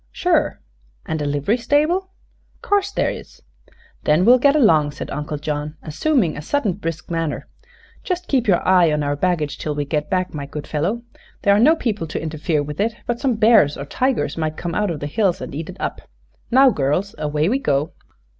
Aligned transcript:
"Sure." 0.11 0.59
"And 1.05 1.21
a 1.21 1.25
livery 1.27 1.57
stable?" 1.57 2.09
"'Course 2.63 2.91
there 2.91 3.11
is." 3.11 3.39
"Then 4.03 4.25
we'll 4.25 4.39
get 4.39 4.55
along," 4.55 4.93
said 4.93 5.11
Uncle 5.11 5.37
John, 5.37 5.77
assuming 5.83 6.35
a 6.35 6.41
sudden 6.41 6.73
brisk 6.73 7.11
manner. 7.11 7.47
"Just 8.03 8.27
keep 8.27 8.47
your 8.47 8.67
eye 8.67 8.91
on 8.91 9.03
our 9.03 9.15
baggage 9.15 9.59
till 9.59 9.75
we 9.75 9.85
get 9.85 10.09
back, 10.09 10.33
my 10.33 10.47
good 10.47 10.65
fellow. 10.65 11.03
There 11.43 11.55
are 11.55 11.59
no 11.59 11.75
people 11.75 12.07
to 12.07 12.19
interfere 12.19 12.63
with 12.63 12.79
it, 12.79 12.95
but 13.05 13.19
some 13.19 13.35
bears 13.35 13.77
or 13.77 13.85
tigers 13.85 14.37
might 14.39 14.57
come 14.57 14.73
out 14.73 14.89
of 14.89 15.01
the 15.01 15.05
hills 15.05 15.39
and 15.39 15.53
eat 15.53 15.69
it 15.69 15.77
up. 15.79 16.01
Now, 16.49 16.71
girls, 16.71 17.13
away 17.19 17.47
we 17.47 17.59
go!" 17.59 17.93